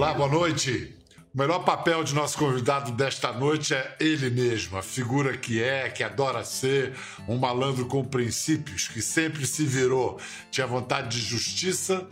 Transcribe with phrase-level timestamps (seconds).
[0.00, 0.96] Olá, boa noite.
[1.34, 5.90] O melhor papel de nosso convidado desta noite é ele mesmo, a figura que é,
[5.90, 6.94] que adora ser,
[7.28, 10.18] um malandro com princípios, que sempre se virou.
[10.50, 12.08] Tinha vontade de justiça,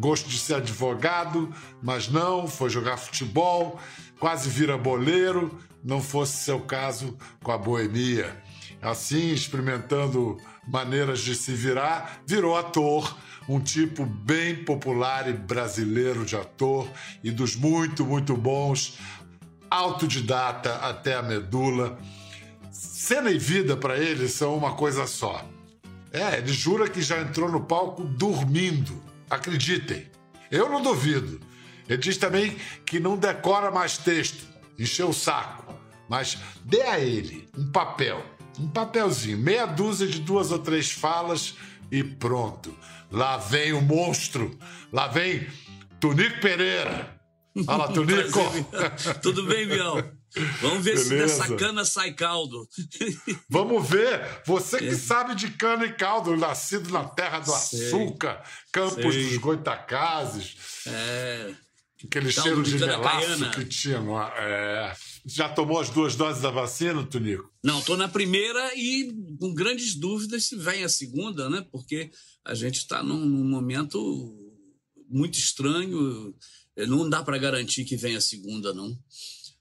[0.00, 3.78] gosto de ser advogado, mas não, foi jogar futebol,
[4.18, 8.36] quase vira boleiro, não fosse seu caso com a boemia.
[8.82, 13.16] Assim, experimentando maneiras de se virar, virou ator
[13.48, 16.86] um tipo bem popular e brasileiro de ator
[17.24, 18.98] e dos muito, muito bons,
[19.70, 21.98] autodidata até a medula.
[22.70, 25.44] Cena e vida para ele são uma coisa só.
[26.12, 29.02] É, ele jura que já entrou no palco dormindo.
[29.30, 30.06] Acreditem.
[30.50, 31.40] Eu não duvido.
[31.88, 34.46] Ele diz também que não decora mais texto,
[34.78, 35.74] encheu o saco.
[36.08, 38.24] Mas dê a ele um papel,
[38.58, 41.54] um papelzinho, meia dúzia de duas ou três falas
[41.90, 42.76] e pronto.
[43.10, 44.58] Lá vem o monstro.
[44.92, 45.46] Lá vem
[46.00, 47.18] Tunico Pereira.
[47.64, 48.40] Fala, Tunico.
[49.22, 50.18] Tudo bem, Bião?
[50.60, 51.04] Vamos ver Beleza.
[51.04, 52.68] se dessa cana sai caldo.
[53.48, 54.20] Vamos ver.
[54.44, 54.94] Você que é.
[54.94, 57.86] sabe de cana e caldo, nascido na terra do Sei.
[57.86, 59.24] açúcar, campos Sei.
[59.24, 60.56] dos goitacazes.
[60.86, 61.54] É.
[62.04, 63.98] Aquele então, cheiro de melaço que tinha.
[64.36, 64.92] É.
[65.28, 67.52] Já tomou as duas doses da vacina, Tunico?
[67.62, 71.66] Não, estou na primeira e com grandes dúvidas se vem a segunda, né?
[71.70, 72.10] Porque
[72.42, 74.56] a gente está num, num, momento
[75.06, 76.34] muito estranho.
[76.88, 78.98] Não dá para garantir que venha a segunda, não.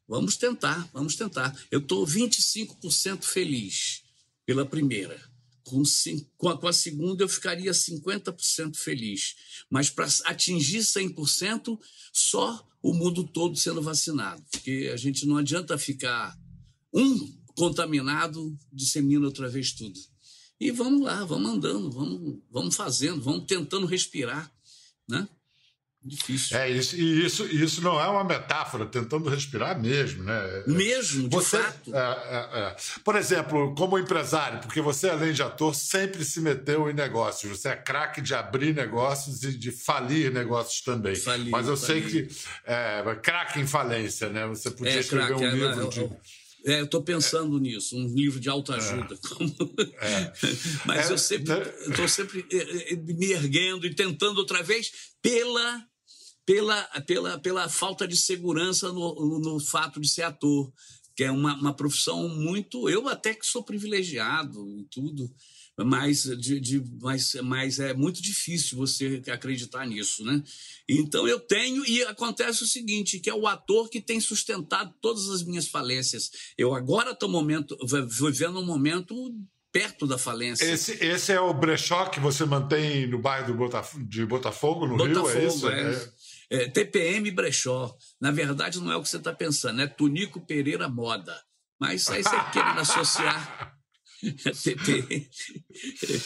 [0.07, 1.53] Vamos tentar, vamos tentar.
[1.69, 4.03] Eu estou 25% feliz
[4.45, 5.19] pela primeira.
[5.65, 5.83] Com,
[6.37, 9.35] com a segunda eu ficaria 50% feliz.
[9.69, 11.77] Mas para atingir 100%,
[12.13, 14.41] só o mundo todo sendo vacinado.
[14.49, 16.39] Porque a gente não adianta ficar
[16.93, 19.99] um contaminado, dissemina outra vez tudo.
[20.57, 24.49] E vamos lá, vamos andando, vamos, vamos fazendo, vamos tentando respirar,
[25.07, 25.27] né?
[26.07, 26.57] Difícil.
[26.57, 30.63] É, isso, e isso, isso não é uma metáfora, tentando respirar mesmo, né?
[30.65, 31.93] Mesmo, de você, fato.
[31.93, 32.75] É, é, é.
[33.03, 37.59] Por exemplo, como empresário, porque você, além de ator, sempre se meteu em negócios.
[37.59, 41.15] Você é craque de abrir negócios e de falir negócios também.
[41.15, 42.01] Falir, Mas eu falir.
[42.09, 44.47] sei que é craque em falência, né?
[44.47, 46.09] Você podia é, escrever crack, um livro de...
[46.65, 47.59] É, eu estou pensando é.
[47.61, 49.17] nisso, um livro de autoajuda.
[49.99, 50.13] É.
[50.13, 50.33] é.
[50.85, 51.53] Mas eu sempre
[51.87, 52.07] estou né?
[52.07, 52.45] sempre
[53.05, 55.85] me erguendo e tentando outra vez pela
[56.47, 60.71] pela, pela, pela falta de segurança no, no fato de ser ator,
[61.13, 62.89] que é uma, uma profissão muito.
[62.89, 65.29] Eu até que sou privilegiado e tudo,
[65.77, 70.41] mas, de, de, mas, mas é muito difícil você acreditar nisso, né?
[70.87, 75.27] Então eu tenho, e acontece o seguinte: que é o ator que tem sustentado todas
[75.29, 76.31] as minhas falências.
[76.57, 77.77] Eu agora estou momento,
[78.21, 79.13] vivendo um momento
[79.69, 80.63] perto da falência.
[80.65, 85.29] Esse, esse é o brechó que você mantém no bairro Botaf de Botafogo, no Botafogo,
[85.29, 85.69] Rio, é isso?
[85.69, 85.91] É.
[85.91, 86.16] é.
[86.49, 87.95] É, TPM Brechó.
[88.19, 91.41] Na verdade, não é o que você está pensando, é Tunico Pereira Moda.
[91.79, 93.75] Mas aí você querendo associar.
[94.63, 95.29] TPM.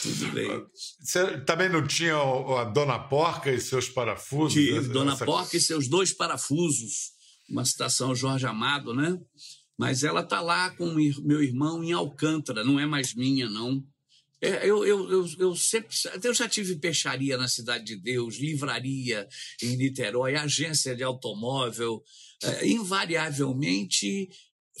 [0.02, 0.66] Tudo bem.
[1.00, 4.88] Você também não tinha a Dona Porca e seus parafusos?
[4.88, 5.24] Dona essa...
[5.26, 7.12] Porca e seus dois parafusos.
[7.50, 9.18] Uma citação Jorge Amado, né?
[9.78, 10.86] Mas ela está lá com
[11.24, 13.84] meu irmão em Alcântara, não é mais minha, não.
[14.42, 15.94] É, eu, eu, eu, eu, sempre.
[16.20, 19.28] Eu já tive peixaria na Cidade de Deus, livraria
[19.62, 22.02] em Niterói, agência de automóvel.
[22.42, 24.28] É, invariavelmente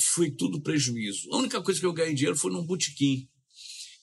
[0.00, 1.32] foi tudo prejuízo.
[1.32, 3.28] A única coisa que eu ganhei dinheiro foi num botequim,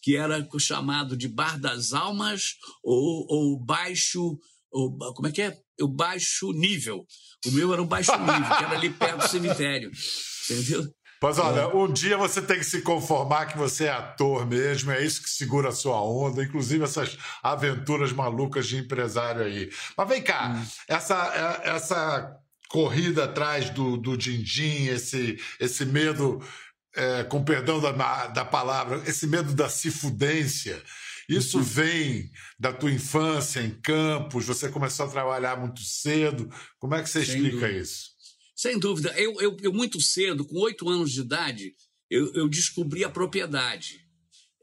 [0.02, 4.40] que era chamado de Bar das Almas ou, ou Baixo.
[4.72, 5.60] Ou, como é que é?
[5.82, 7.06] O baixo nível.
[7.46, 9.92] O meu era um baixo nível, que era ali perto do cemitério.
[10.50, 10.94] Entendeu?
[11.22, 11.68] Mas olha, é.
[11.68, 15.30] um dia você tem que se conformar que você é ator mesmo, é isso que
[15.30, 19.70] segura a sua onda, inclusive essas aventuras malucas de empresário aí.
[19.98, 20.66] Mas vem cá, hum.
[20.88, 26.42] essa, é, essa corrida atrás do, do din-din, esse, esse medo,
[26.96, 27.92] é, com perdão da,
[28.28, 30.82] da palavra, esse medo da cifudência,
[31.30, 31.64] isso uhum.
[31.64, 36.50] vem da tua infância em campos, você começou a trabalhar muito cedo.
[36.80, 37.80] Como é que você Sem explica dúvida.
[37.80, 38.10] isso?
[38.60, 39.18] Sem dúvida.
[39.18, 41.74] Eu, eu, eu muito cedo, com oito anos de idade,
[42.10, 44.06] eu, eu descobri a propriedade.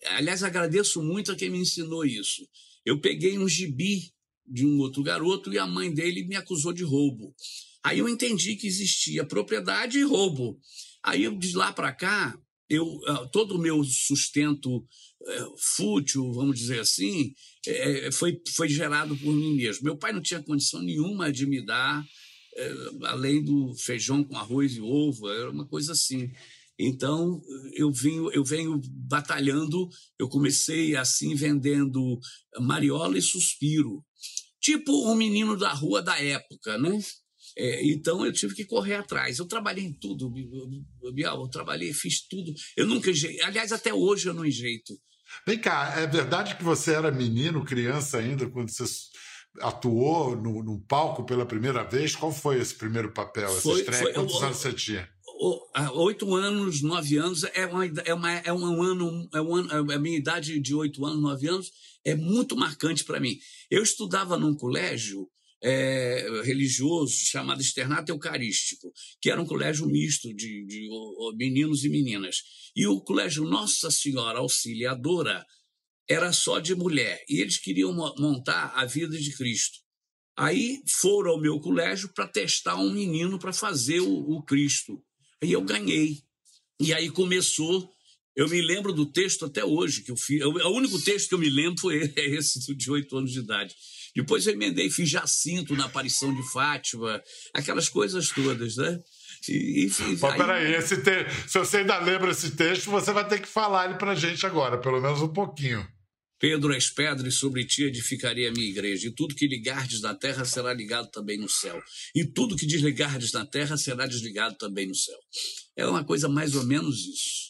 [0.04, 2.46] Aliás, agradeço muito a quem me ensinou isso.
[2.84, 4.12] Eu peguei um gibi
[4.46, 7.34] de um outro garoto e a mãe dele me acusou de roubo.
[7.82, 10.60] Aí eu entendi que existia propriedade e roubo.
[11.02, 12.38] Aí eu, de lá para cá,
[12.68, 14.86] eu ah, todo o meu sustento
[15.26, 17.32] é, fútil, vamos dizer assim,
[17.66, 19.84] é, foi, foi gerado por mim mesmo.
[19.84, 22.06] Meu pai não tinha condição nenhuma de me dar
[23.04, 26.30] além do feijão com arroz e ovo, era uma coisa assim.
[26.78, 27.40] Então,
[27.74, 29.88] eu venho, eu venho batalhando,
[30.18, 32.18] eu comecei assim vendendo
[32.60, 34.04] mariola e suspiro.
[34.60, 36.98] Tipo um menino da rua da época, né?
[37.58, 39.38] É, então eu tive que correr atrás.
[39.38, 40.30] Eu trabalhei em tudo,
[41.14, 42.52] Bial, eu trabalhei, fiz tudo.
[42.76, 43.42] Eu nunca enjeito.
[43.44, 44.92] Aliás, até hoje eu não enjeito.
[45.46, 48.84] Vem cá, é verdade que você era menino, criança ainda, quando você
[49.60, 52.14] atuou no, no palco pela primeira vez?
[52.14, 54.02] Qual foi esse primeiro papel, essa foi, estreia?
[54.02, 55.08] Foi, Quantos eu, anos você tinha?
[55.94, 59.94] Oito anos, nove anos, é, uma, é, uma, é um ano, é um ano, é
[59.94, 61.70] a minha idade de oito anos, nove anos,
[62.04, 63.38] é muito marcante para mim.
[63.70, 65.28] Eu estudava num colégio
[65.62, 71.88] é, religioso chamado Externato Eucarístico, que era um colégio misto de, de, de meninos e
[71.88, 72.42] meninas.
[72.74, 75.44] E o colégio Nossa Senhora Auxiliadora
[76.08, 79.78] era só de mulher, e eles queriam montar a vida de Cristo.
[80.36, 85.02] Aí foram ao meu colégio para testar um menino para fazer o, o Cristo.
[85.42, 86.18] Aí eu ganhei.
[86.78, 87.90] E aí começou.
[88.36, 90.44] Eu me lembro do texto até hoje que eu fiz.
[90.44, 93.74] O único texto que eu me lembro foi esse de oito anos de idade.
[94.14, 97.22] Depois eu emendei, fiz Jacinto na aparição de Fátima,
[97.52, 98.98] aquelas coisas todas, né?
[99.46, 100.38] E, e, Mas aí...
[100.38, 101.30] peraí, esse te...
[101.46, 104.78] se você ainda lembra esse texto, você vai ter que falar ele pra gente agora,
[104.78, 105.86] pelo menos um pouquinho.
[106.38, 110.44] Pedro, as pedras sobre ti edificaria a minha igreja, e tudo que ligardes na terra
[110.44, 111.82] será ligado também no céu,
[112.14, 115.18] e tudo que desligardes na terra será desligado também no céu.
[115.76, 117.46] É uma coisa mais ou menos isso.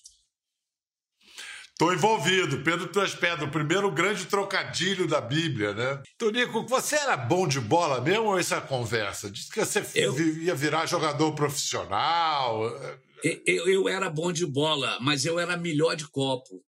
[1.76, 2.62] Estou envolvido.
[2.64, 6.02] Pedro Tuas Pedras, o primeiro grande trocadilho da Bíblia, né?
[6.16, 9.30] Tonico, você era bom de bola mesmo ou essa conversa?
[9.30, 10.18] Disse que você eu...
[10.38, 12.62] ia virar jogador profissional.
[13.22, 16.62] Eu, eu, era bom de bola, mas eu era melhor de copo.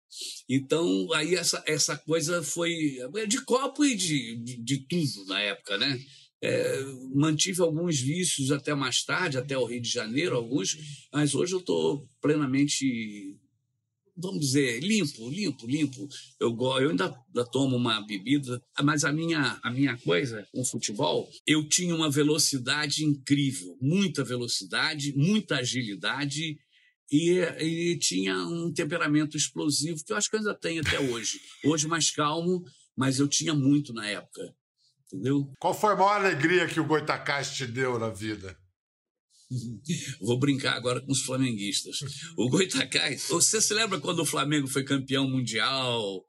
[0.49, 5.77] Então, aí essa, essa coisa foi de copo e de, de, de tudo na época,
[5.77, 6.01] né?
[6.41, 6.85] É,
[7.15, 10.77] mantive alguns vícios até mais tarde, até o Rio de Janeiro, alguns,
[11.13, 13.37] mas hoje eu estou plenamente
[14.19, 16.09] vamos dizer, limpo, limpo, limpo.
[16.41, 21.29] Eu, eu ainda, ainda, tomo uma bebida, mas a minha, a minha coisa com futebol,
[21.47, 26.59] eu tinha uma velocidade incrível, muita velocidade, muita agilidade
[27.11, 31.41] e, e tinha um temperamento explosivo que eu acho que eu ainda tenho até hoje.
[31.65, 32.65] Hoje mais calmo,
[32.97, 34.55] mas eu tinha muito na época.
[35.07, 35.51] Entendeu?
[35.59, 38.59] Qual foi a maior alegria que o Goitacás te deu na vida?
[40.21, 41.99] Vou brincar agora com os flamenguistas.
[42.37, 46.25] O Goitacás, você se lembra quando o Flamengo foi campeão mundial?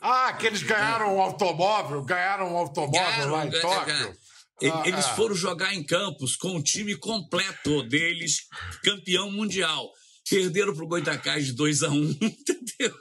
[0.00, 4.16] Ah, que eles ganharam um automóvel, ganharam um automóvel ganharam, lá em Tóquio.
[4.62, 5.16] Ah, eles é.
[5.16, 8.46] foram jogar em Campos com o time completo deles,
[8.82, 9.90] campeão mundial.
[10.28, 12.94] Perderam para o Goitacás de 2 a 1 um, entendeu?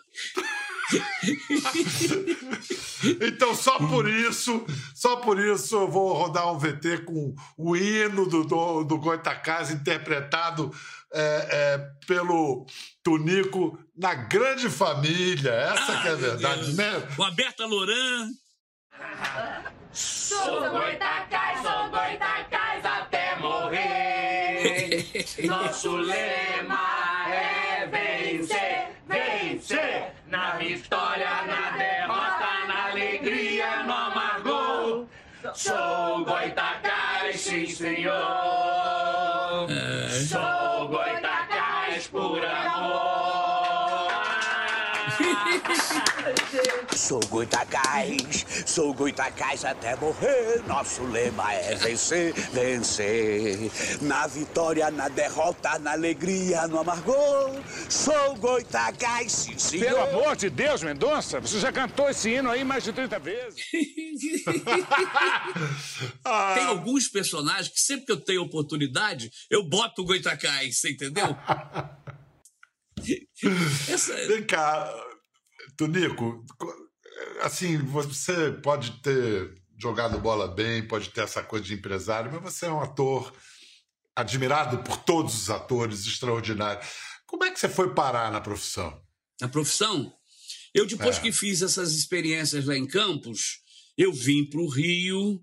[3.21, 8.25] então, só por isso, só por isso eu vou rodar um VT com o hino
[8.27, 10.71] do, do, do Goitacás interpretado
[11.13, 12.65] é, é, pelo
[13.03, 15.51] Tunico na grande família.
[15.51, 17.07] Essa ah, que é a verdade, né?
[17.15, 18.29] Com a Berta Loran.
[19.91, 25.05] Sou Goitacás, sou Goitacás até morrer.
[25.47, 30.13] Nosso lema é vencer, vencer.
[30.27, 32.28] Na vitória, na derrota,
[33.19, 35.06] alegria, no amargor.
[35.54, 38.13] Sou Goitacás, sim senhor.
[39.69, 40.10] É.
[40.10, 43.19] Sou Goitacás por amor.
[46.95, 50.63] Sou Goitacás, sou Goitacás até morrer.
[50.68, 53.71] Nosso lema é vencer, vencer.
[54.02, 57.52] Na vitória, na derrota, na alegria, no amargor.
[57.90, 59.85] Sou Goitacás, sim, senhor.
[59.85, 63.66] Pelo amor de Deus, Mendonça, você já cantou esse hino aí mais de 30 vezes.
[66.56, 71.26] Tem alguns personagens que sempre que eu tenho oportunidade, eu boto o Goitacás, você entendeu?
[73.88, 74.14] Essa...
[74.28, 74.94] Vem cá,
[75.80, 76.45] Tonico,
[77.42, 82.66] assim, você pode ter jogado bola bem, pode ter essa coisa de empresário, mas você
[82.66, 83.33] é um ator
[84.14, 86.86] admirado por todos os atores, extraordinário.
[87.26, 89.02] Como é que você foi parar na profissão?
[89.40, 90.14] Na profissão?
[90.74, 91.21] Eu, depois é.
[91.21, 93.62] que fiz essas experiências lá em Campos,
[93.98, 95.42] eu vim para o Rio,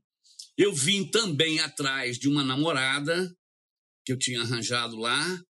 [0.59, 3.35] eu vim também atrás de uma namorada
[4.05, 5.43] que eu tinha arranjado lá,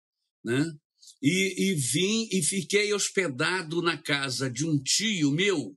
[0.45, 0.73] né?
[1.23, 5.77] E, e vim e fiquei hospedado na casa de um tio meu,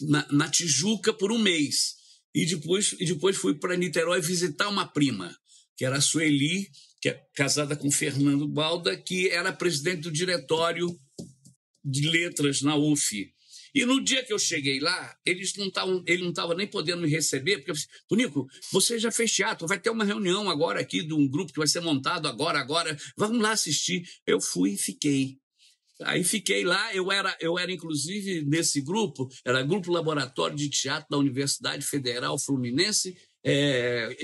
[0.00, 1.94] na, na Tijuca, por um mês.
[2.34, 5.36] E depois, e depois fui para Niterói visitar uma prima,
[5.76, 6.68] que era a Sueli,
[7.00, 10.88] que é casada com Fernando Balda, que era presidente do diretório
[11.84, 13.32] de letras na UF.
[13.74, 17.02] E no dia que eu cheguei lá, eles não tavam, ele não estava nem podendo
[17.02, 20.80] me receber, porque eu disse, Tonico, você já fez teatro, vai ter uma reunião agora
[20.80, 24.02] aqui de um grupo que vai ser montado agora, agora, vamos lá assistir.
[24.26, 25.38] Eu fui e fiquei.
[26.02, 31.06] Aí fiquei lá, eu era, eu era inclusive nesse grupo, era Grupo Laboratório de Teatro
[31.08, 34.16] da Universidade Federal Fluminense é,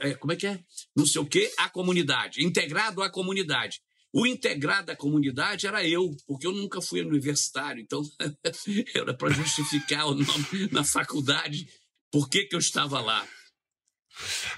[0.00, 0.60] é, como é que é?
[0.94, 3.80] Não sei o quê, a comunidade, integrado à comunidade.
[4.18, 8.02] O integrado à comunidade era eu, porque eu nunca fui universitário, então
[8.96, 11.68] era para justificar o nome na faculdade,
[12.10, 13.26] por que, que eu estava lá.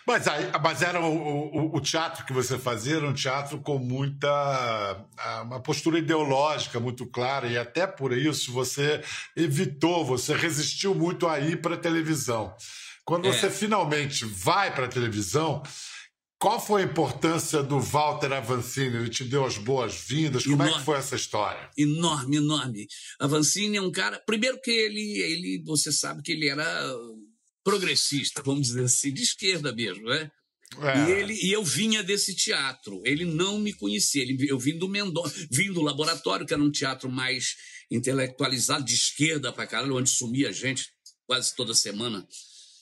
[0.06, 0.26] Mas,
[0.62, 5.04] mas era o, o, o, teatro que você fazia era um teatro com muita
[5.42, 9.02] uma postura ideológica muito clara e até por isso você
[9.34, 12.54] evitou, você resistiu muito a ir para a televisão.
[13.04, 13.32] Quando é.
[13.32, 15.64] você finalmente vai para a televisão,
[16.38, 18.97] qual foi a importância do Walter Avancini?
[18.97, 20.45] Ele te deu as boas-vindas?
[20.45, 21.68] Como é que foi essa história?
[21.76, 22.87] Enorme, enorme.
[23.18, 24.23] Avancini é um cara.
[24.25, 26.64] Primeiro que ele, ele, você sabe que ele era
[27.64, 30.30] progressista, vamos dizer assim, de esquerda mesmo, né?
[30.80, 30.99] É.
[30.99, 33.02] E, ele, e eu vinha desse teatro.
[33.04, 34.23] Ele não me conhecia.
[34.23, 37.57] Ele, eu vim do Mendonça, vim do laboratório, que era um teatro mais
[37.90, 40.88] intelectualizado, de esquerda para caralho, onde sumia gente
[41.26, 42.26] quase toda semana.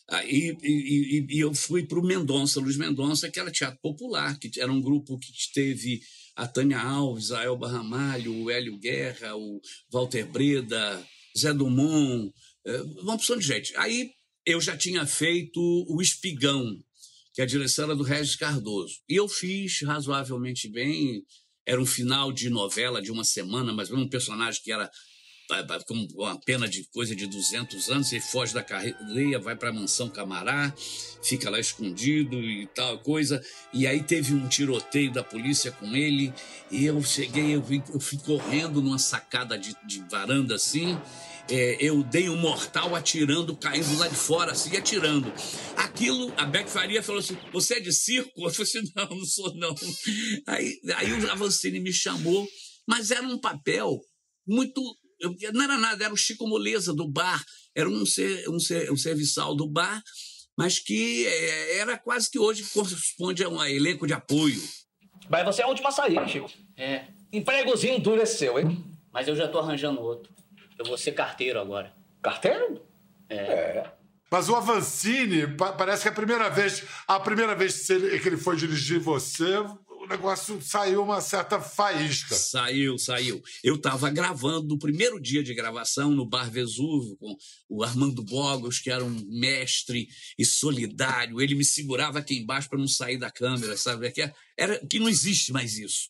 [0.08, 4.38] Ah, e, e, e, eu fui para o Mendonça, Luiz Mendonça, que era teatro popular,
[4.38, 6.00] que era um grupo que teve
[6.36, 9.60] a Tânia Alves, a Elba Ramalho, o Hélio Guerra, o
[9.90, 11.04] Walter Breda,
[11.36, 12.32] Zé Dumont,
[12.66, 13.76] eh, uma opção de gente.
[13.76, 14.10] Aí
[14.44, 16.78] eu já tinha feito o Espigão,
[17.34, 18.94] que é a direção era do Regis Cardoso.
[19.08, 21.24] E eu fiz razoavelmente bem.
[21.66, 24.88] Era um final de novela de uma semana, mas um personagem que era
[25.86, 29.72] com uma pena de coisa de 200 anos, ele foge da cadeia, vai para a
[29.72, 30.72] mansão Camará,
[31.22, 33.42] fica lá escondido e tal coisa.
[33.72, 36.32] E aí teve um tiroteio da polícia com ele,
[36.70, 40.98] e eu cheguei, eu, vi, eu fui correndo numa sacada de, de varanda assim,
[41.48, 45.32] é, eu dei um mortal atirando, caindo lá de fora, assim, atirando.
[45.76, 48.32] Aquilo, a Beck Faria falou assim: Você é de circo?
[48.44, 49.74] Eu falei assim: Não, não sou, não.
[50.46, 52.48] Aí, aí o Avancini me chamou,
[52.86, 54.00] mas era um papel
[54.46, 54.82] muito.
[55.52, 57.44] Não era nada, era o Chico Moleza do bar,
[57.74, 60.02] era um, ser, um, ser, um serviçal do bar,
[60.56, 64.62] mas que é, era quase que hoje corresponde a um elenco de apoio.
[65.28, 66.50] Mas você é a última a sair, Chico.
[66.76, 67.06] É.
[67.32, 68.84] Empregozinho endureceu, hein?
[69.12, 70.32] Mas eu já tô arranjando outro.
[70.78, 71.92] Eu vou ser carteiro agora.
[72.22, 72.82] Carteiro?
[73.28, 73.36] É.
[73.36, 73.92] é.
[74.30, 75.46] Mas o Avancini,
[75.78, 79.64] parece que é a primeira vez, a primeira vez que ele foi dirigir você,
[80.06, 82.34] o negócio saiu uma certa faísca.
[82.34, 83.42] Saiu, saiu.
[83.62, 87.36] Eu estava gravando no primeiro dia de gravação no Bar Vesúvio com
[87.68, 90.08] o Armando Bogos, que era um mestre
[90.38, 91.40] e solidário.
[91.40, 94.10] Ele me segurava aqui embaixo para não sair da câmera, sabe?
[94.12, 96.08] Que, era, que não existe mais isso.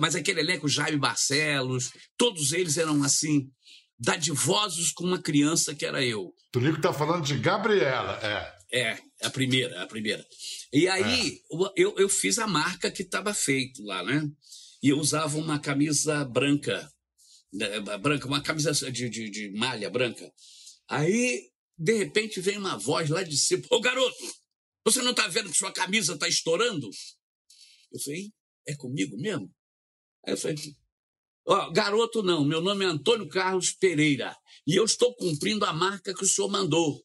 [0.00, 3.48] Mas aquele elenco, Jaime Barcelos, todos eles eram assim,
[3.96, 6.34] dadivosos com uma criança que era eu.
[6.50, 8.59] Tonico está falando de Gabriela, é.
[8.72, 10.24] É, a primeira, a primeira.
[10.72, 11.72] E aí é.
[11.76, 14.22] eu, eu fiz a marca que estava feito lá, né?
[14.82, 16.90] E eu usava uma camisa branca,
[17.52, 20.32] né, branca, uma camisa de, de, de malha branca.
[20.88, 24.24] Aí, de repente, vem uma voz lá de cima: Ô garoto,
[24.84, 26.88] você não está vendo que sua camisa está estourando?
[27.92, 28.32] Eu falei:
[28.66, 29.52] É comigo mesmo?
[30.24, 30.56] Aí eu falei:
[31.46, 34.36] Ó, garoto não, meu nome é Antônio Carlos Pereira
[34.66, 37.04] e eu estou cumprindo a marca que o senhor mandou.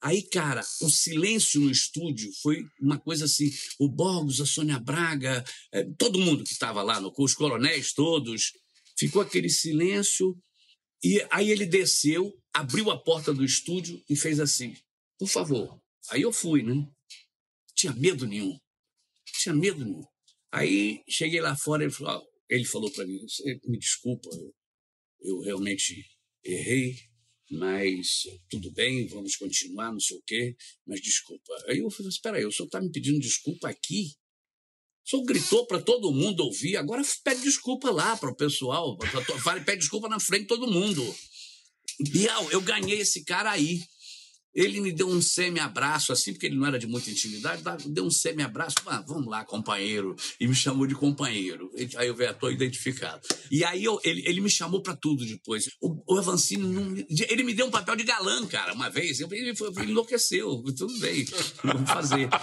[0.00, 3.50] Aí, cara, o silêncio no estúdio foi uma coisa assim.
[3.80, 8.52] O Borges, a Sônia Braga, eh, todo mundo que estava lá, no, os coronéis todos,
[8.96, 10.36] ficou aquele silêncio.
[11.02, 14.76] E aí ele desceu, abriu a porta do estúdio e fez assim:
[15.18, 15.80] por favor.
[16.10, 16.74] Aí eu fui, né?
[17.74, 18.58] Tinha medo nenhum.
[19.42, 20.04] Tinha medo nenhum.
[20.52, 23.18] Aí cheguei lá fora e ele falou: ele falou para mim:
[23.66, 24.54] me desculpa, eu,
[25.20, 26.06] eu realmente
[26.44, 26.96] errei,
[27.50, 31.52] mas tudo bem, vamos continuar, não sei o quê, mas desculpa.
[31.66, 34.12] Aí eu falei: espera aí, o senhor está me pedindo desculpa aqui?
[35.06, 38.98] O senhor gritou para todo mundo ouvir, agora pede desculpa lá para o pessoal,
[39.64, 41.02] pede desculpa na frente de todo mundo.
[42.10, 43.82] Bial, eu ganhei esse cara aí.
[44.58, 48.10] Ele me deu um semi-abraço, assim, porque ele não era de muita intimidade, deu um
[48.10, 51.70] semi-abraço, ah, vamos lá, companheiro, e me chamou de companheiro.
[51.96, 53.20] Aí eu vejo, estou identificado.
[53.52, 55.70] E aí eu, ele, ele me chamou para tudo depois.
[55.80, 56.92] O, o Avancini, não,
[57.28, 59.20] ele me deu um papel de galã, cara, uma vez.
[59.20, 61.24] Eu, ele, ele enlouqueceu, tudo bem,
[61.62, 62.28] vamos fazer.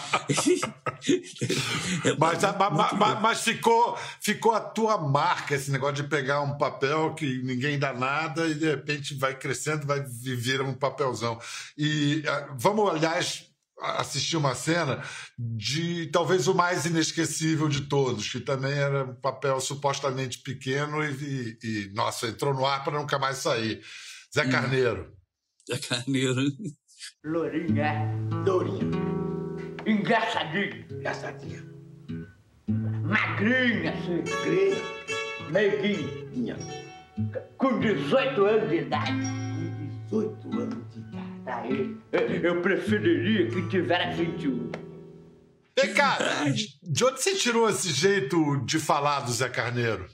[2.05, 6.57] é, mas, mas, mas, mas, ficou, ficou a tua marca, esse negócio de pegar um
[6.57, 11.37] papel que ninguém dá nada e de repente vai crescendo, vai viver um papelzão.
[11.77, 13.45] E ah, vamos, aliás,
[13.79, 15.01] assistir uma cena
[15.37, 21.11] de talvez o mais inesquecível de todos, que também era um papel supostamente pequeno e,
[21.11, 23.81] e, e nossa, entrou no ar para nunca mais sair.
[24.33, 24.49] Zé hum.
[24.49, 25.13] Carneiro.
[25.69, 26.41] Zé Carneiro.
[27.23, 28.11] Lourinha,
[28.45, 28.91] Lourinha.
[29.85, 30.85] Engraçadinha.
[30.89, 31.63] Engraçadinha.
[33.03, 33.93] Magrinha.
[33.93, 34.95] Magrinha.
[35.51, 36.57] Meiguinha.
[37.57, 39.11] Com 18 anos de idade.
[40.09, 41.04] Com 18 anos de idade
[41.45, 44.71] Aí, eu, eu preferiria que tivesse 21.
[45.77, 50.07] E cara, de onde você tirou esse jeito de falar do Zé Carneiro?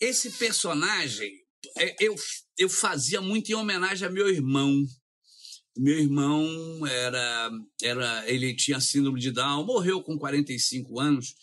[0.00, 1.32] Esse personagem
[1.76, 2.14] é, eu,
[2.58, 4.84] eu fazia muito em homenagem a meu irmão.
[5.76, 7.50] Meu irmão era,
[7.82, 8.30] era.
[8.30, 11.34] Ele tinha síndrome de Down, morreu com 45 anos,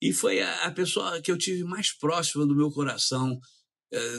[0.00, 3.38] e foi a, a pessoa que eu tive mais próxima do meu coração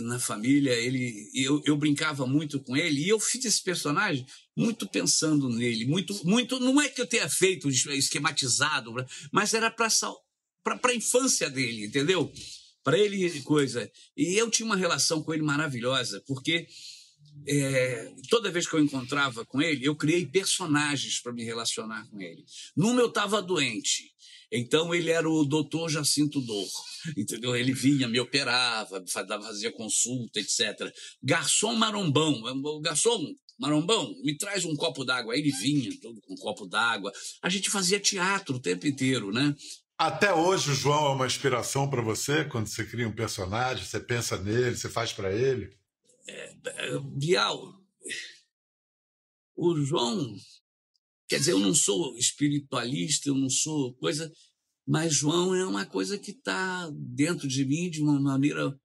[0.02, 0.74] na família.
[0.74, 4.26] Ele, eu, eu brincava muito com ele, e eu fiz esse personagem
[4.56, 5.86] muito pensando nele.
[5.86, 8.94] muito muito Não é que eu tenha feito esquematizado,
[9.32, 9.90] mas era para
[10.84, 12.32] a infância dele, entendeu?
[12.84, 13.90] Para ele, coisa.
[14.16, 16.68] E eu tinha uma relação com ele maravilhosa, porque
[17.48, 22.22] é, toda vez que eu encontrava com ele, eu criei personagens para me relacionar com
[22.22, 22.44] ele.
[22.76, 24.14] Numa eu estava doente,
[24.52, 26.68] então ele era o doutor Jacinto Dor,
[27.18, 27.56] entendeu?
[27.56, 30.94] Ele vinha, me operava, fazia consulta, etc.
[31.22, 35.34] Garçom Marombão, o garçom Marombão, me traz um copo d'água.
[35.34, 37.12] Aí ele vinha, todo com um copo d'água.
[37.42, 39.56] A gente fazia teatro o tempo inteiro, né?
[39.98, 44.00] Até hoje o João é uma inspiração para você quando você cria um personagem, você
[44.00, 45.70] pensa nele, você faz para ele?
[47.16, 47.82] Bial,
[49.56, 50.36] o João,
[51.28, 54.32] quer dizer, eu não sou espiritualista, eu não sou coisa,
[54.88, 58.78] mas João é uma coisa que está dentro de mim de uma maneira.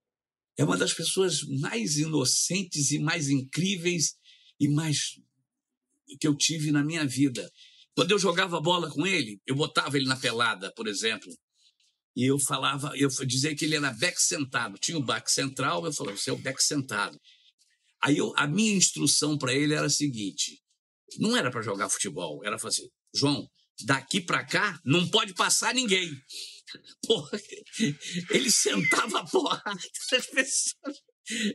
[0.56, 4.16] É uma das pessoas mais inocentes e mais incríveis
[4.58, 5.20] e mais
[6.20, 7.50] que eu tive na minha vida.
[7.94, 11.32] Quando eu jogava bola com ele, eu botava ele na pelada, por exemplo.
[12.16, 14.78] E eu falava, eu dizia que ele era back sentado.
[14.78, 17.18] Tinha o back central, eu falava, você é o back sentado.
[18.02, 20.60] Aí eu, a minha instrução para ele era a seguinte:
[21.18, 23.48] não era para jogar futebol, era fazer, assim, João,
[23.84, 26.10] daqui para cá não pode passar ninguém.
[27.06, 27.40] Porra,
[28.30, 30.96] ele sentava a porrada das pessoas.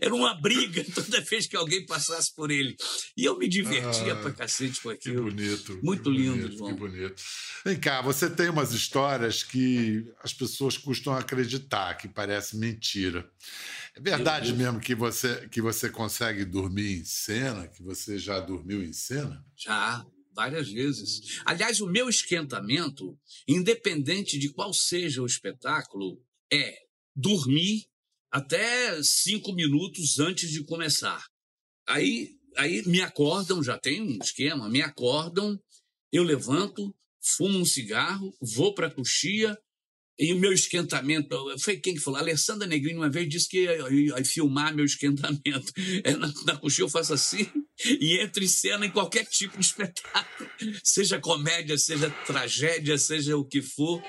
[0.01, 2.75] Era uma briga toda vez que alguém passasse por ele.
[3.17, 5.15] E eu me divertia ah, pra cacete com aquilo.
[5.15, 5.79] Que bonito.
[5.83, 6.73] Muito que lindo, bonito, João.
[6.73, 7.23] Que bonito.
[7.65, 13.29] Vem cá, você tem umas histórias que as pessoas custam acreditar, que parece mentira.
[13.95, 17.67] É verdade mesmo que você, que você consegue dormir em cena?
[17.67, 19.45] Que você já dormiu em cena?
[19.55, 21.41] Já, várias vezes.
[21.45, 23.17] Aliás, o meu esquentamento,
[23.47, 26.21] independente de qual seja o espetáculo,
[26.51, 26.75] é
[27.15, 27.85] dormir
[28.33, 31.23] até cinco minutos antes de começar.
[31.87, 35.55] Aí, aí me acordam, já tem um esquema, me acordam,
[36.11, 36.91] eu levanto,
[37.21, 39.55] fumo um cigarro, vou para a coxia,
[40.17, 41.27] e o meu esquentamento,
[41.59, 42.19] foi quem que falou?
[42.19, 45.71] A Alessandra Negrini uma vez disse que ia, ia, filmar meu esquentamento.
[46.03, 47.47] É, na, na eu faço assim
[47.85, 50.49] e entro em cena em qualquer tipo de espetáculo,
[50.83, 54.01] seja comédia, seja tragédia, seja o que for.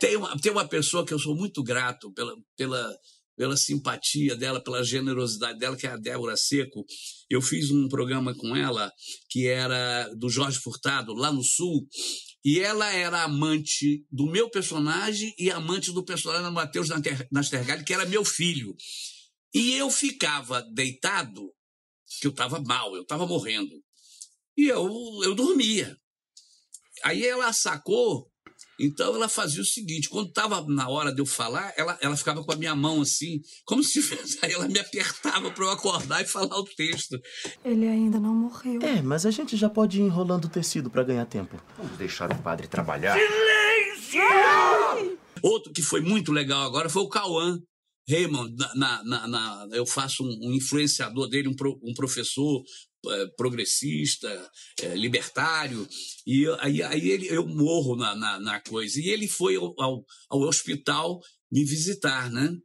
[0.00, 2.98] Tem uma, tem uma pessoa que eu sou muito grato pela, pela,
[3.36, 6.84] pela simpatia dela, pela generosidade dela, que é a Débora Seco.
[7.30, 8.92] Eu fiz um programa com ela
[9.30, 11.86] que era do Jorge Furtado, lá no Sul,
[12.44, 16.88] e ela era amante do meu personagem e amante do personagem do Matheus
[17.30, 18.74] Nastergalli, que era meu filho.
[19.54, 21.52] E eu ficava deitado,
[22.20, 23.74] que eu estava mal, eu estava morrendo.
[24.56, 24.90] E eu,
[25.22, 25.96] eu dormia.
[27.04, 28.27] Aí ela sacou
[28.78, 32.44] então ela fazia o seguinte: quando estava na hora de eu falar, ela, ela ficava
[32.44, 33.98] com a minha mão assim, como se
[34.42, 37.20] aí ela me apertava para eu acordar e falar o texto.
[37.64, 38.80] Ele ainda não morreu.
[38.82, 41.60] É, mas a gente já pode ir enrolando o tecido para ganhar tempo.
[41.76, 43.18] Vamos deixar o padre trabalhar.
[43.18, 45.18] Silêncio!
[45.42, 47.58] Outro que foi muito legal agora foi o Cauã.
[48.08, 52.62] Raymond, na, na, na, eu faço um, um influenciador dele, um, pro, um professor
[53.36, 54.50] progressista,
[54.82, 55.88] é, libertário,
[56.26, 59.00] e aí, aí ele, eu morro na, na, na, coisa.
[59.00, 62.56] E ele foi ao, ao, hospital me visitar, né?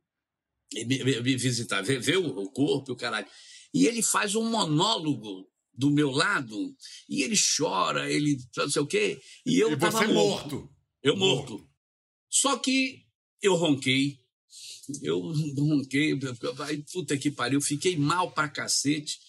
[0.73, 3.27] Me, me, me visitar, ver, ver, o corpo e o caralho.
[3.73, 6.75] E ele faz um monólogo do meu lado,
[7.09, 10.55] e ele chora, ele não sei o quê, e eu e você tava morto.
[10.55, 10.69] morto.
[11.01, 11.53] Eu morto.
[11.53, 11.69] morto.
[12.29, 13.03] Só que
[13.41, 14.19] eu ronquei,
[15.01, 15.19] eu
[15.57, 16.17] ronquei,
[16.91, 19.19] puta que pariu, fiquei mal pra cacete.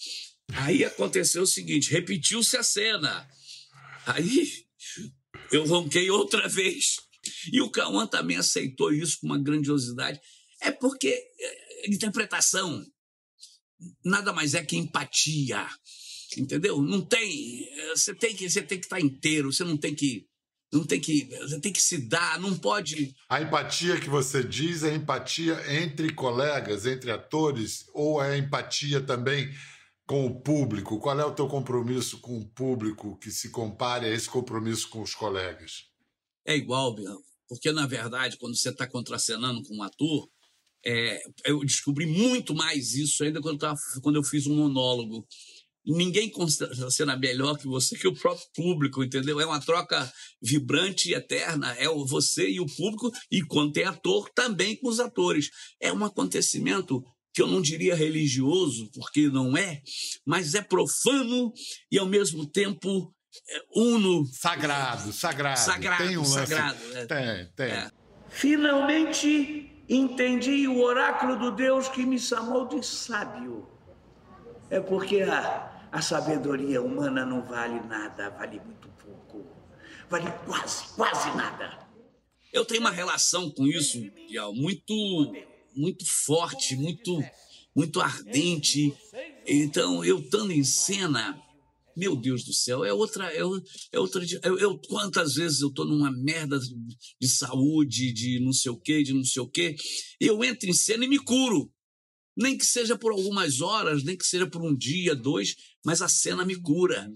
[0.52, 3.28] Aí aconteceu o seguinte: repetiu-se a cena.
[4.07, 4.64] Aí
[5.50, 6.96] eu ronquei outra vez.
[7.52, 10.20] E o Cauã também aceitou isso com uma grandiosidade.
[10.61, 12.85] É porque é, interpretação
[14.04, 15.66] nada mais é que empatia.
[16.37, 16.83] Entendeu?
[16.83, 17.68] Não tem.
[17.94, 20.26] Você tem que, você tem que estar inteiro, você não tem que.
[20.72, 21.28] Não tem que.
[21.42, 23.14] Você tem que se dar, não pode.
[23.28, 29.48] A empatia que você diz é empatia entre colegas, entre atores, ou é empatia também
[30.06, 30.98] com o público?
[30.98, 35.02] Qual é o teu compromisso com o público que se compare a esse compromisso com
[35.02, 35.84] os colegas?
[36.46, 37.18] É igual, Biel.
[37.48, 40.28] Porque, na verdade, quando você está contracenando com um ator,
[40.86, 45.26] É, eu descobri muito mais isso ainda quando, eu tava, quando eu fiz um monólogo.
[45.82, 49.40] Ninguém considera a cena melhor que você que o próprio público, entendeu?
[49.40, 50.12] É uma troca
[50.42, 51.74] vibrante e eterna.
[51.78, 55.48] É você e o público, e quando tem ator, também com os atores.
[55.80, 57.02] É um acontecimento
[57.35, 59.83] que eu não diria religioso, porque não é,
[60.25, 61.53] mas é profano
[61.90, 63.12] e ao mesmo tempo
[63.51, 64.25] é uno.
[64.27, 65.59] Sagrado, sagrado.
[65.59, 66.33] Sagrado, tem um lance...
[66.33, 66.79] sagrado.
[66.94, 67.07] É.
[67.07, 67.70] Tem, tem.
[67.73, 67.90] É.
[68.29, 73.68] Finalmente entendi o oráculo do Deus que me chamou de sábio.
[74.70, 79.44] É porque a, a sabedoria humana não vale nada, vale muito pouco.
[80.09, 81.85] Vale quase, quase nada.
[82.53, 83.99] Eu tenho uma relação com isso,
[84.55, 85.35] muito,
[85.76, 87.22] muito forte, muito,
[87.74, 88.94] muito ardente.
[89.46, 91.40] Então, eu estando em cena,
[91.96, 93.32] meu Deus do céu, é outra.
[93.32, 93.38] É,
[93.92, 96.58] é outra eu, eu, quantas vezes eu estou numa merda
[97.20, 99.76] de saúde, de não sei o quê, de não sei o quê,
[100.20, 101.70] e eu entro em cena e me curo.
[102.37, 106.08] Nem que seja por algumas horas, nem que seja por um dia, dois, mas a
[106.08, 107.08] cena me cura.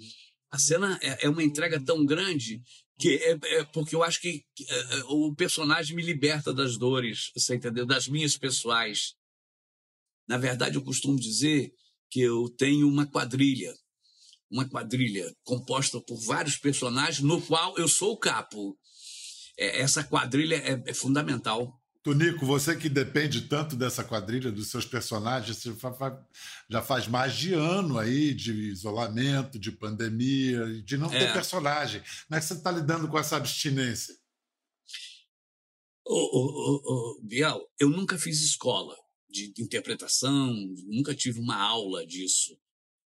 [0.51, 2.63] A cena é, é uma entrega tão grande
[2.99, 7.55] que é, é, porque eu acho que é, o personagem me liberta das dores, você
[7.55, 7.87] entendeu?
[7.87, 9.15] Das minhas pessoais.
[10.27, 11.73] Na verdade, eu costumo dizer
[12.11, 13.73] que eu tenho uma quadrilha,
[14.51, 18.77] uma quadrilha composta por vários personagens, no qual eu sou o capo.
[19.57, 21.78] É, essa quadrilha é, é fundamental.
[22.09, 25.63] Tonico, você que depende tanto dessa quadrilha, dos seus personagens,
[26.67, 31.33] já faz mais de ano aí de isolamento, de pandemia, de não ter É.
[31.35, 32.01] personagem.
[32.27, 34.17] Como é que você está lidando com essa abstinência?
[36.07, 38.97] Ô, ô, ô, ô, Bial, eu nunca fiz escola
[39.29, 40.55] de interpretação,
[40.87, 42.59] nunca tive uma aula disso.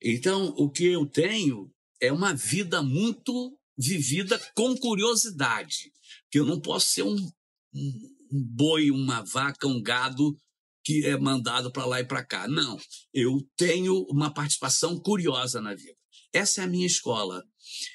[0.02, 5.94] Então, o que eu tenho é uma vida muito vivida com curiosidade.
[6.32, 7.32] Que eu não posso ser um,
[7.76, 10.36] um, um boi, uma vaca, um gado
[10.84, 12.48] que é mandado para lá e para cá.
[12.48, 12.80] Não.
[13.14, 15.98] Eu tenho uma participação curiosa na vida.
[16.34, 17.44] Essa é a minha escola.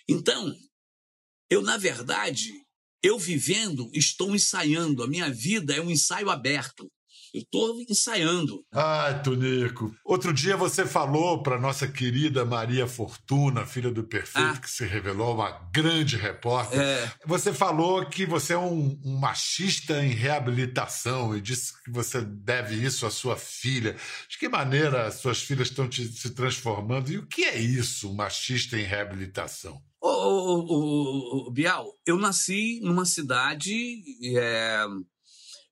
[0.08, 0.54] Então,
[1.50, 2.52] eu, na verdade,
[3.02, 5.02] eu vivendo, estou ensaiando.
[5.02, 6.90] A minha vida é um ensaio aberto.
[7.34, 8.62] Eu estou ensaiando.
[8.72, 9.94] Ai, Tonico.
[10.04, 14.60] Outro dia você falou para nossa querida Maria Fortuna, filha do Perfeito, Ah.
[14.60, 16.78] que se revelou uma grande repórter.
[16.78, 22.20] É, Você falou que você é um, um machista em reabilitação e disse que você
[22.20, 23.96] deve isso à sua filha.
[24.28, 27.10] De que maneira as suas filhas estão te- se transformando?
[27.10, 29.80] E o que é isso, um machista em reabilitação?
[30.00, 34.02] Ô, ô, ô, ô, Bial, eu nasci numa cidade.
[34.36, 34.84] é,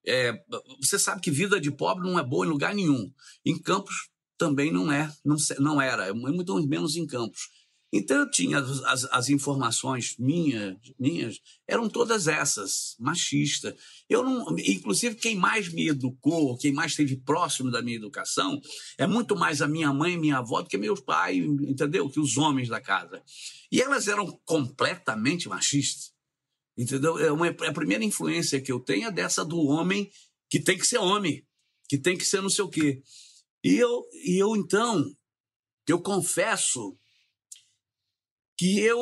[0.07, 0.33] é,
[0.81, 3.13] você sabe que vida de pobre não é boa em lugar nenhum.
[3.45, 4.09] Em Campos
[4.39, 7.49] também não é, não, não era, é muito menos em Campos.
[7.93, 13.77] Então eu tinha as, as- as informações minhas, minhas eram todas essas, machista.
[14.09, 18.61] Eu não, inclusive quem mais me educou, quem mais esteve próximo da minha educação,
[18.97, 22.09] é muito mais a minha mãe e minha avó do que meus pais, entendeu?
[22.09, 23.21] Que os homens da casa.
[23.73, 26.13] E elas eram completamente machistas.
[26.81, 27.19] Entendeu?
[27.19, 30.11] É uma, a primeira influência que eu tenho é dessa do homem
[30.49, 31.47] que tem que ser homem,
[31.87, 33.03] que tem que ser não sei o quê.
[33.63, 35.05] E eu, e eu então,
[35.87, 36.97] eu confesso
[38.57, 38.99] que eu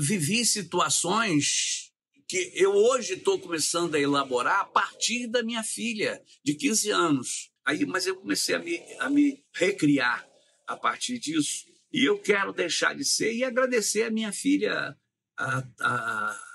[0.00, 1.92] vivi situações
[2.26, 7.52] que eu hoje estou começando a elaborar a partir da minha filha, de 15 anos.
[7.64, 10.28] Aí, mas eu comecei a me, a me recriar
[10.66, 11.66] a partir disso.
[11.92, 14.96] E eu quero deixar de ser e agradecer a minha filha,
[15.38, 16.51] a, a,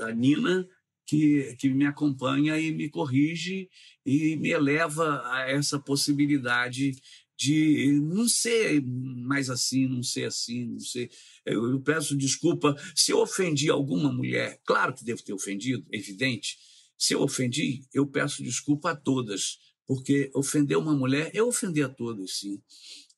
[0.00, 0.66] a, a Nina,
[1.06, 3.68] que, que me acompanha e me corrige
[4.04, 6.92] e me eleva a essa possibilidade
[7.36, 11.10] de não ser mais assim, não ser assim, não ser.
[11.44, 14.60] Eu, eu peço desculpa se eu ofendi alguma mulher.
[14.64, 16.56] Claro que devo ter ofendido, evidente.
[16.96, 21.88] Se eu ofendi, eu peço desculpa a todas, porque ofender uma mulher é ofender a
[21.88, 22.62] todas, sim.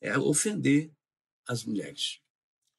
[0.00, 0.90] É ofender
[1.46, 2.23] as mulheres.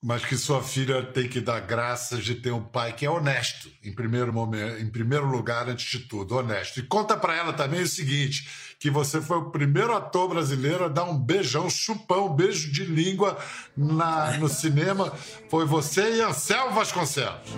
[0.07, 3.71] Mas que sua filha tem que dar graças de ter um pai que é honesto,
[3.83, 6.79] em primeiro momento, em primeiro lugar, antes de tudo, honesto.
[6.79, 8.47] E conta para ela também o seguinte:
[8.79, 12.85] que você foi o primeiro ator brasileiro a dar um beijão, chupão, um beijo de
[12.85, 13.35] língua
[13.75, 15.11] na, no cinema.
[15.49, 17.49] Foi você e Anselmo Vasconcelos.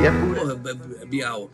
[0.00, 1.50] E é Porra, B- B- Bial,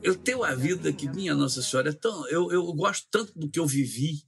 [0.00, 2.28] eu tenho a vida que minha Nossa Senhora é tão.
[2.28, 4.22] Eu, eu gosto tanto do que eu vivi,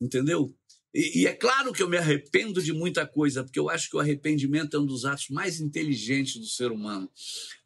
[0.00, 0.50] entendeu?
[0.94, 3.96] E, e, é claro que eu me arrependo de muita coisa, porque eu acho que
[3.96, 7.10] o arrependimento é um dos atos mais inteligentes do ser humano.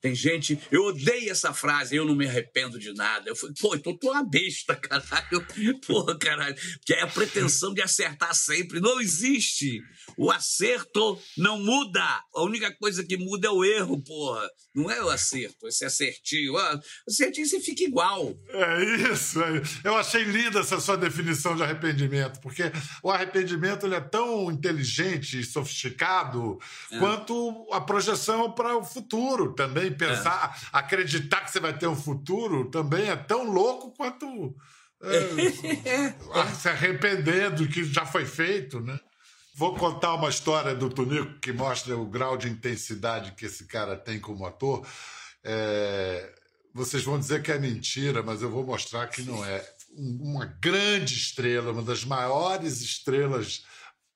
[0.00, 3.28] Tem gente, eu odeio essa frase, eu não me arrependo de nada.
[3.28, 5.44] Eu falei, pô, então tu é uma besta, caralho.
[5.84, 6.54] Porra, caralho.
[6.84, 8.78] Que é a pretensão de acertar sempre.
[8.78, 9.80] Não existe.
[10.16, 12.04] O acerto não muda.
[12.34, 14.48] A única coisa que muda é o erro, porra.
[14.72, 16.56] Não é o acerto, esse acertinho.
[16.56, 18.32] Ah, acertinho você fica igual.
[18.50, 19.40] É isso.
[19.82, 22.64] Eu achei linda essa sua definição de arrependimento, porque
[23.02, 26.59] o arrependimento ele é tão inteligente e sofisticado
[26.90, 26.98] é.
[26.98, 29.92] quanto a projeção para o futuro também.
[29.92, 30.79] Pensar, é.
[30.79, 34.55] acreditar que você vai ter um futuro também é tão louco quanto
[35.02, 38.98] é, se arrepender do que já foi feito, né?
[39.55, 43.96] Vou contar uma história do Tunico que mostra o grau de intensidade que esse cara
[43.96, 44.87] tem como ator.
[45.42, 46.31] É,
[46.74, 49.66] vocês vão dizer que é mentira, mas eu vou mostrar que não é.
[49.96, 53.64] Uma grande estrela, uma das maiores estrelas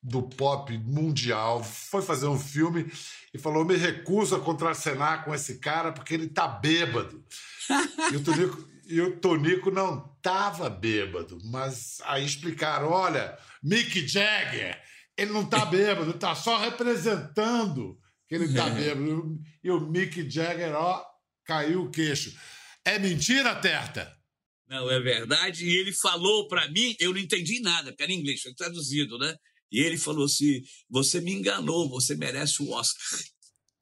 [0.02, 2.90] do pop mundial, foi fazer um filme
[3.32, 7.24] e falou: me recuso a contracenar com esse cara porque ele tá bêbado.
[8.12, 14.80] e o Tonico, e o Tonico não tava bêbado, mas aí explicaram: olha, Mick Jagger
[15.20, 19.38] ele não tá bêbado, tá só representando que ele tá bêbado.
[19.62, 21.04] E o Mick Jagger, ó,
[21.44, 22.34] caiu o queixo.
[22.84, 24.16] É mentira, Terta?
[24.70, 25.66] Não, é verdade.
[25.66, 29.18] E ele falou para mim, eu não entendi nada, porque era em inglês, foi traduzido,
[29.18, 29.34] né?
[29.72, 33.18] E ele falou assim: você me enganou, você merece o Oscar.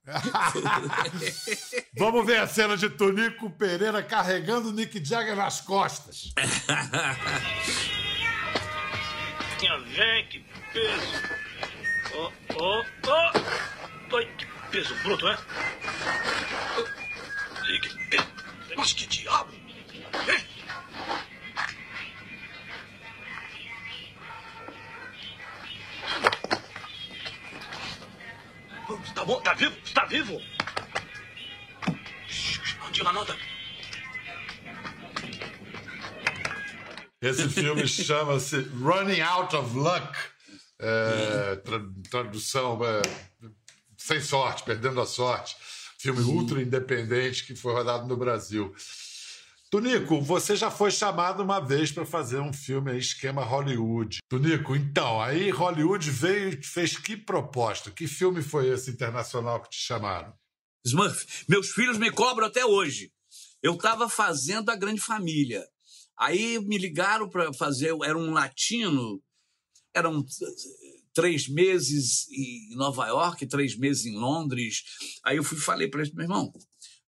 [1.99, 6.33] Vamos ver a cena de Tonico Pereira carregando o Nick Jagger nas costas.
[9.95, 10.39] Vem, que
[10.73, 11.13] peso.
[12.15, 13.33] Ó, ó, ó.
[14.17, 15.37] Ai, que peso bruto, é?
[17.81, 18.27] Que peso.
[18.77, 19.53] Mas que diabo?
[19.53, 20.58] Hein?
[29.29, 29.41] Bom?
[29.43, 29.77] Tá vivo?
[29.85, 30.41] Está vivo?
[32.81, 33.37] Não diga nada.
[37.21, 40.19] Esse filme chama-se Running Out of Luck.
[40.81, 43.03] É, tra tradução é,
[43.97, 45.57] sem sorte, perdendo a sorte.
[45.99, 48.75] Filme ultra independente que foi rodado no Brasil.
[49.71, 54.21] Tunico, você já foi chamado uma vez para fazer um filme esquema Hollywood.
[54.27, 57.91] Tunico, então, aí Hollywood veio e fez que proposta?
[57.91, 60.33] Que filme foi esse internacional que te chamaram?
[60.87, 63.13] Smurf, meus filhos me cobram até hoje.
[63.63, 65.63] Eu estava fazendo a grande família.
[66.19, 69.23] Aí me ligaram para fazer, era um latino,
[69.95, 70.25] eram
[71.13, 74.83] três meses em Nova York, três meses em Londres.
[75.25, 76.53] Aí eu fui falei para ele, meu irmão,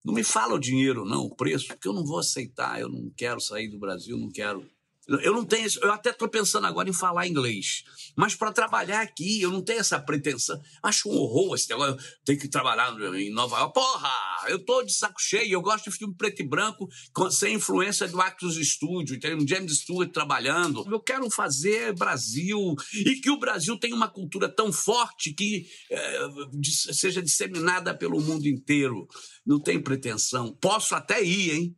[0.04, 3.10] não me fala o dinheiro, não, o preço, porque eu não vou aceitar, eu não
[3.16, 4.64] quero sair do Brasil, não quero
[5.08, 7.82] eu não tenho, eu até estou pensando agora em falar inglês,
[8.14, 10.60] mas para trabalhar aqui eu não tenho essa pretensão.
[10.82, 11.96] Acho um horror esse negócio.
[12.24, 13.72] Tem que trabalhar em Nova York.
[13.72, 14.10] Porra,
[14.48, 15.52] eu tô de saco cheio.
[15.52, 16.88] Eu gosto de filme preto e branco
[17.30, 20.84] sem influência do Actors Studio, tem um James Stewart trabalhando.
[20.90, 26.18] Eu quero fazer Brasil e que o Brasil tenha uma cultura tão forte que é,
[26.92, 29.06] seja disseminada pelo mundo inteiro.
[29.46, 30.54] Não tem pretensão.
[30.60, 31.76] Posso até ir, hein?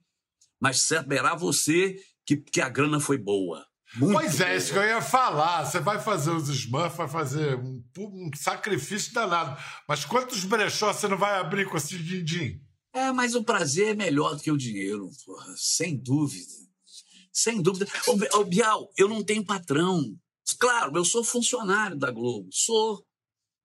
[0.61, 1.97] Mas saberá você
[2.31, 3.66] que, que a grana foi boa.
[3.97, 5.64] Muito pois é, isso que eu ia falar.
[5.64, 9.61] Você vai fazer os Smurfs, vai fazer um, um sacrifício danado.
[9.88, 12.61] Mas quantos brechós você não vai abrir com esse din-din?
[12.93, 16.53] É, mas o prazer é melhor do que o dinheiro, porra, sem dúvida.
[17.33, 17.87] Sem dúvida.
[18.07, 20.05] Ô, ô, Bial, eu não tenho patrão.
[20.59, 23.05] Claro, eu sou funcionário da Globo, sou.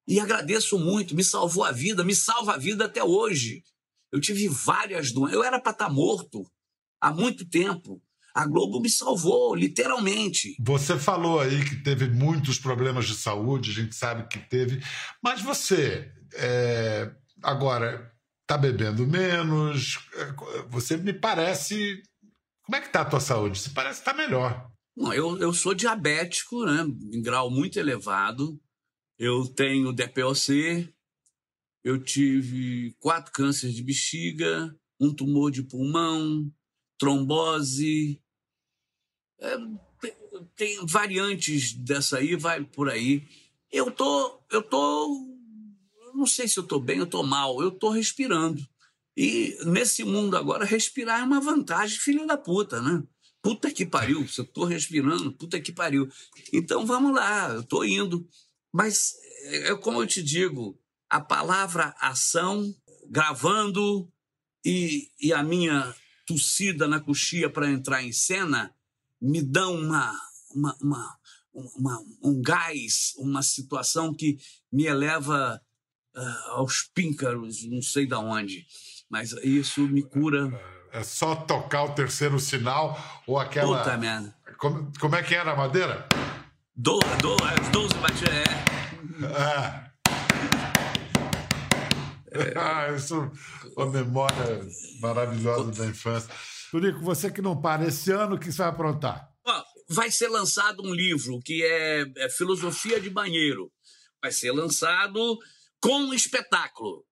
[0.07, 3.63] E agradeço muito, me salvou a vida, me salva a vida até hoje.
[4.11, 5.35] Eu tive várias doenças.
[5.35, 6.43] Eu era para estar tá morto
[7.01, 8.01] há muito tempo.
[8.35, 10.57] A Globo me salvou, literalmente.
[10.59, 14.83] Você falou aí que teve muitos problemas de saúde, a gente sabe que teve,
[15.23, 19.97] mas você é, agora está bebendo menos.
[20.15, 20.33] É,
[20.67, 22.03] você me parece.
[22.65, 23.57] Como é que está a tua saúde?
[23.57, 24.69] Você parece estar tá melhor.
[24.97, 28.59] Bom, eu, eu sou diabético, né, em grau muito elevado.
[29.17, 30.93] Eu tenho DPOC,
[31.85, 36.51] eu tive quatro cânceres de bexiga, um tumor de pulmão,
[36.97, 38.21] trombose,
[40.55, 43.23] tem variantes dessa aí, vai por aí.
[43.71, 45.25] Eu tô, eu tô,
[46.13, 48.65] não sei se eu tô bem, eu tô mal, eu tô respirando.
[49.17, 53.03] E nesse mundo agora, respirar é uma vantagem, filho da puta, né?
[53.41, 56.09] Puta que pariu, se eu tô respirando, puta que pariu.
[56.51, 58.27] Então vamos lá, eu tô indo.
[58.73, 60.77] Mas é, é como eu te digo,
[61.09, 62.75] a palavra ação,
[63.07, 64.11] gravando
[64.65, 68.75] e, e a minha tossida na coxia para entrar em cena,
[69.21, 70.13] me dão uma,
[70.53, 71.17] uma, uma,
[71.53, 74.37] uma, um gás, uma situação que
[74.71, 75.61] me eleva
[76.15, 78.65] uh, aos píncaros, não sei da onde.
[79.09, 80.51] Mas isso me cura.
[80.91, 82.97] É só tocar o terceiro sinal
[83.27, 83.79] ou aquela.
[83.79, 84.35] Puta merda.
[84.57, 86.07] Como, como é que era a madeira?
[86.75, 88.43] Do, do, as 12 batidas, é.
[89.23, 89.85] É.
[92.57, 93.31] Ah, isso
[93.77, 94.67] é uma memória
[94.99, 96.29] maravilhosa da infância.
[96.75, 99.29] Turico, você que não para, esse ano o que você vai aprontar?
[99.87, 103.71] Vai ser lançado um livro que é, é Filosofia de Banheiro.
[104.21, 105.37] Vai ser lançado
[105.79, 107.05] com um espetáculo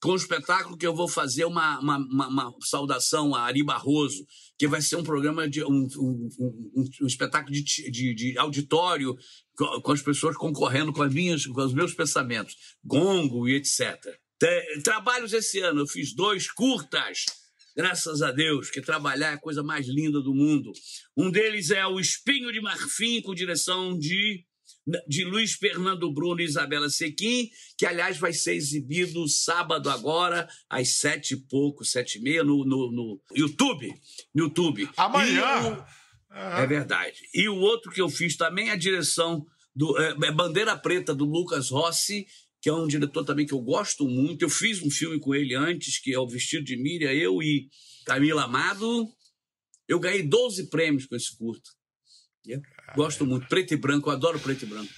[0.00, 4.24] com o espetáculo que eu vou fazer uma, uma, uma, uma, saudação a Ari Barroso,
[4.58, 9.14] que vai ser um programa de um, um, um, um espetáculo de, de, de auditório
[9.54, 13.98] com, com, as pessoas concorrendo com, as minhas, com os meus pensamentos, gongo e etc.
[14.82, 17.26] Trabalhos esse ano, eu fiz dois curtas,
[17.76, 20.72] graças a Deus, que trabalhar é a coisa mais linda do mundo.
[21.16, 24.44] Um deles é o Espinho de Marfim, com direção de
[25.06, 30.96] de Luiz Fernando Bruno e Isabela Sequim, que, aliás, vai ser exibido sábado agora, às
[30.96, 33.92] sete e pouco, sete e meia, no, no, no YouTube.
[34.34, 34.88] YouTube.
[34.96, 35.84] Amanhã!
[35.86, 36.00] O...
[36.32, 37.18] É verdade.
[37.34, 41.14] E o outro que eu fiz também é a direção do é, é Bandeira Preta,
[41.14, 42.26] do Lucas Rossi,
[42.60, 44.42] que é um diretor também que eu gosto muito.
[44.42, 47.68] Eu fiz um filme com ele antes, que é O Vestido de Miriam, eu e
[48.04, 49.08] Camila Amado.
[49.88, 51.70] Eu ganhei 12 prêmios com esse curto.
[52.94, 53.48] Gosto muito.
[53.48, 54.90] Preto e branco, eu adoro preto e branco.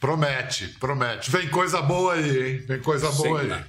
[0.00, 1.30] Promete, promete.
[1.30, 2.58] Vem coisa boa aí, hein?
[2.66, 3.50] Vem coisa boa aí.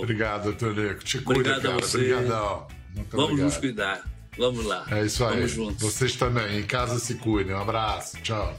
[0.00, 1.04] Obrigado, Tonico.
[1.04, 1.86] Te cuida, Obrigado cara.
[1.86, 2.68] Obrigadão.
[2.94, 3.48] Muito Vamos obrigado.
[3.48, 4.10] nos cuidar.
[4.38, 4.86] Vamos lá.
[4.90, 5.36] É isso aí.
[5.36, 5.82] Vamos juntos.
[5.82, 6.58] Vocês também.
[6.58, 7.54] Em casa se cuidem.
[7.54, 8.16] Um abraço.
[8.22, 8.58] Tchau.